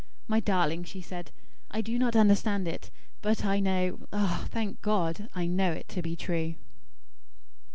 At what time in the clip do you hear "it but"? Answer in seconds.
2.67-3.45